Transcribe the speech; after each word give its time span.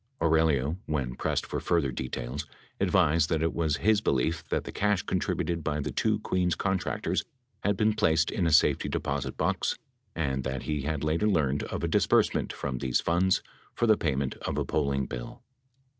Aurelio, 0.19 0.77
when 0.87 1.13
pressed 1.13 1.45
for 1.45 1.59
further 1.59 1.91
details, 1.91 2.47
advised 2.79 3.29
that 3.29 3.43
it 3.43 3.53
was 3.53 3.77
his 3.77 4.01
belief 4.01 4.43
that 4.49 4.63
the 4.63 4.71
cash 4.71 5.03
contributed 5.03 5.63
by 5.63 5.79
the 5.79 5.91
two 5.91 6.17
Queens 6.21 6.55
contractors 6.55 7.23
had 7.63 7.77
been 7.77 7.93
placed 7.93 8.31
in 8.31 8.47
a 8.47 8.51
safety 8.51 8.89
deposit 8.89 9.37
box 9.37 9.77
and 10.15 10.43
that 10.43 10.63
he 10.63 10.81
had 10.81 11.03
later 11.03 11.27
learned 11.27 11.61
of 11.65 11.83
a 11.83 11.87
disbursement 11.87 12.51
from 12.51 12.79
these 12.79 12.99
funds 12.99 13.43
for 13.75 13.85
the 13.85 13.95
payment 13.95 14.33
of 14.37 14.57
a 14.57 14.65
polling 14.65 15.05
bill. 15.05 15.43